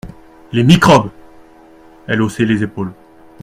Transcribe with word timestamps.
«Les 0.51 0.63
microbes!…» 0.63 1.11
Elle 2.07 2.23
haussait 2.23 2.45
les 2.47 2.63
épaules. 2.63 2.91